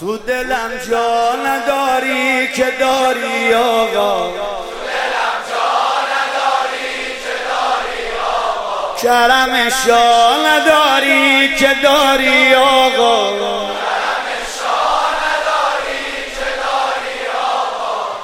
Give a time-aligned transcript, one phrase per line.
[0.00, 4.30] تو دلم جا نداری که داری آقا.
[9.02, 13.30] کرم شا نداری که داری آقا.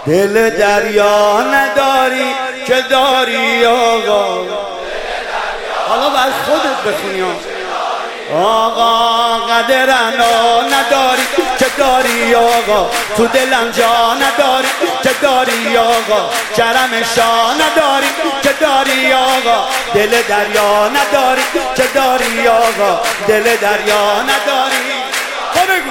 [0.06, 2.34] دل دریا نداری
[2.66, 4.46] که داری آقا.
[5.88, 7.22] حالا بر خودت بخونی
[8.34, 9.38] آقا.
[9.38, 11.43] قدرنا نداری.
[11.78, 14.68] داری آقا؟ تو دلم جا نداری
[15.02, 18.06] که داری آقا؟ کرم شا نداری
[18.42, 21.42] که داری آقا؟ دل دریا نداری
[21.76, 24.84] که داری آقا؟ دل دریا نداری
[25.68, 25.90] بگو.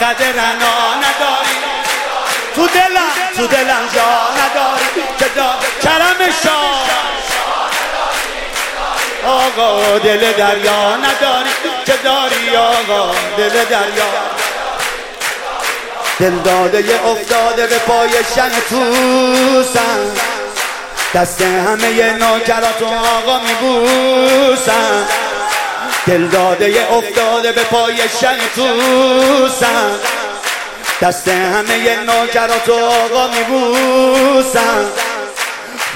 [0.00, 1.56] قدرنا نداری.
[2.54, 6.32] تو دلم تو دلم جا نداری که داری کرم
[9.26, 11.50] آقا دل دریا نداری
[11.86, 14.33] که داری آقا؟ دل دریا
[16.20, 20.12] دل داده افتاده به پای شن توسن
[21.14, 23.40] دست همه نوکرات و آقا
[26.06, 29.90] دل داده افتاده به پای شن توسن
[31.02, 34.86] دست همه نوکرات و آقا میبوسن.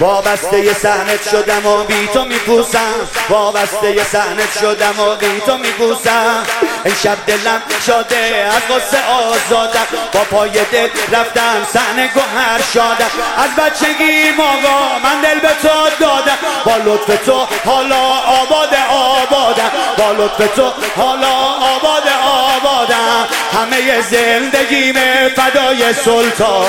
[0.01, 2.95] وابسته سهنت شدم و بی تو میپوسم.
[3.29, 6.43] وابسته سهنت شدم و بی تو میپوسم.
[6.85, 9.87] این شب دلم شده از غصه آزادم.
[10.13, 13.11] با پای دل رفتم سحنه گوهر شادم.
[13.39, 16.39] از بچگی ماغا من دل به تو دادم.
[16.65, 18.01] با لطف تو حالا
[18.41, 19.71] آباد آبادم.
[19.99, 21.35] با لطف تو حالا
[21.77, 23.29] آباد آبادم.
[23.53, 24.95] همه زندگیم
[25.37, 26.67] فدای سلطان.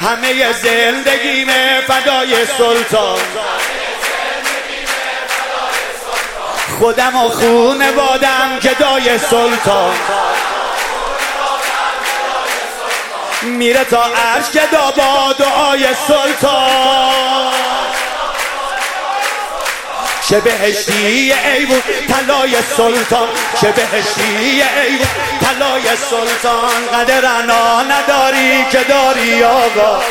[0.00, 1.48] همه زندگیم
[1.86, 3.18] فدای سلطان.
[6.78, 9.94] خودم و خونه بادم که دای سلطان.
[13.42, 17.57] میره تا عرش که دابا دعای سلطان.
[20.28, 23.28] چه بهشتی ایوون طلای سلطان.
[23.60, 25.08] چه بهشتی ایوون
[25.40, 26.86] طلای سلطان.
[26.94, 30.02] قدر انا نداری که داری آقا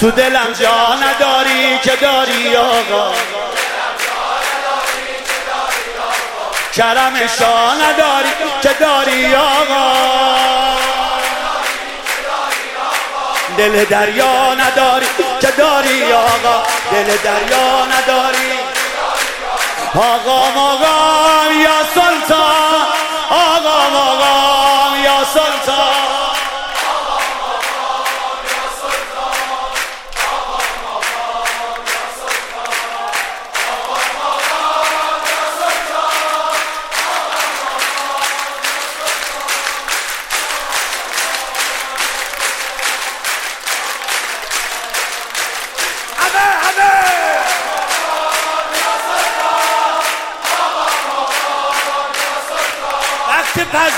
[0.00, 3.12] تو دلم جا نداری که داری آقا
[6.72, 8.30] کرم شا نداری
[8.62, 10.55] که داری آقا
[13.58, 15.06] دل دریا نداری
[15.40, 16.62] که داری آقا؟
[16.92, 18.52] دل دریا نداری.
[19.94, 22.86] آقا مقام یا سلطان
[23.30, 24.45] آقا مقام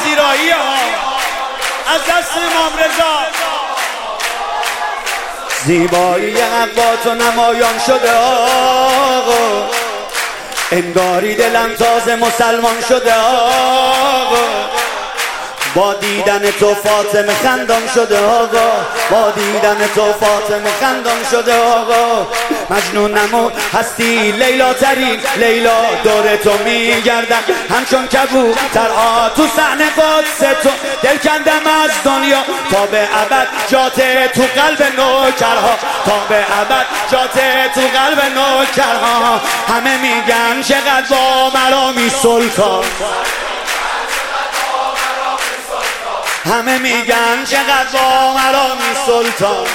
[0.09, 0.75] پذیرایی ها.
[1.95, 3.19] از دست امام رضا.
[5.65, 9.71] زیبایی عبات و نمایان شده آقا
[10.73, 13.88] انگاری دلم تازه مسلمان شده آقا
[15.79, 18.71] با دیدن تو فاطمه خندان شده آقا.
[19.11, 22.27] با دیدن تو فاطمه خندان شده آقا.
[22.71, 30.39] مجنونم و هستی لیلا ترین لیلا دور تو میگردم همچون تر آ تو صحنه قدس
[30.63, 30.71] تو.
[31.03, 32.43] دل کندم از دنیا.
[32.73, 34.01] تا به ابد جات
[34.35, 35.79] تو قلب نوکرها.
[36.07, 37.39] تا به ابد جات
[37.75, 39.41] تو قلب نوکرها.
[39.69, 42.85] همه میگن چقدر با مرامی سلطان
[46.49, 49.67] همه میگن چقدر با مرامی سلطان.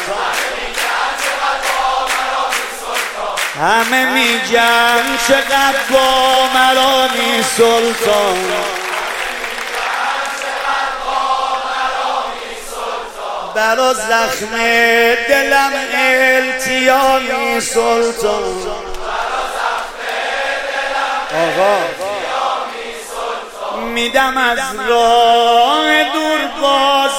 [3.61, 8.37] همه میگن چقدر با مرامی سلطان.
[13.55, 14.57] برا زخم
[15.29, 18.83] دلم التیامی سلطان.
[21.33, 22.02] آقا.
[23.93, 27.11] میدم از راه دور باز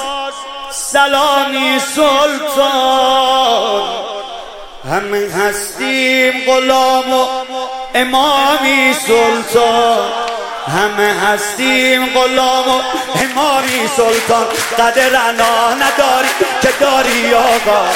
[0.70, 3.82] سلامی سلطان.
[4.90, 7.26] همه هستیم غلام و
[7.94, 10.12] امامی سلطان.
[10.66, 12.82] همه هستیم غلام و
[13.22, 14.46] امامی سلطان.
[14.78, 16.28] قدر انا نداری
[16.62, 17.88] که داری آقا.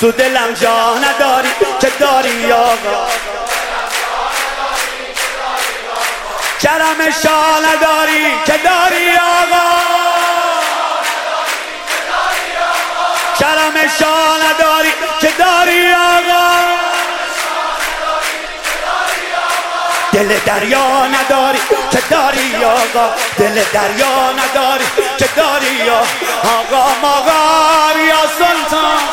[0.00, 1.48] تو دلم جا نداری
[1.80, 3.06] که داری آقا.
[6.70, 9.70] کرم شاه نداری که داری آقا.
[13.38, 16.50] کرم شاه نداری که داری آقا.
[20.12, 21.58] دل دریا نداری
[21.90, 23.14] که داری آقا.
[23.38, 24.84] دل دریا نداری
[25.18, 26.78] که داری آقا.
[26.78, 29.09] آقا مغار یا سلطان.